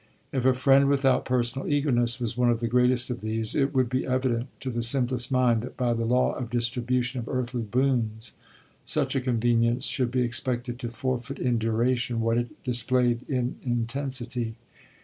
[0.31, 3.87] If a friend without personal eagerness was one of the greatest of these it would
[3.87, 8.31] be evident to the simplest mind that by the law of distribution of earthly boons
[8.83, 14.55] such a convenience should be expected to forfeit in duration what it displayed in intensity.